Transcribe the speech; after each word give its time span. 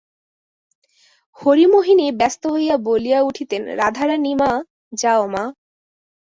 হরিমোহিনী 1.37 2.07
ব্যস্ত 2.11 2.43
হইয়া 2.53 2.75
বলিয়া 2.87 3.19
উঠিতেন, 3.21 3.61
রাধারানী 3.81 4.33
মা, 4.35 4.51
যাও 4.93 5.23
মা! 5.33 5.43